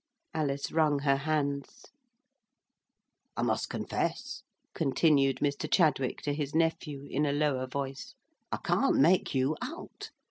Alice 0.33 0.71
wrung 0.71 0.97
her 1.03 1.15
hands. 1.17 1.85
"I 3.37 3.43
must 3.43 3.69
confess," 3.69 4.41
continued 4.73 5.37
Mr. 5.37 5.71
Chadwick 5.71 6.23
to 6.23 6.33
his 6.33 6.55
nephew, 6.55 7.05
in 7.07 7.23
a 7.23 7.31
lower 7.31 7.67
voice, 7.67 8.15
"I 8.51 8.57
can't 8.63 8.95
make 8.95 9.35
you 9.35 9.55
out. 9.61 10.09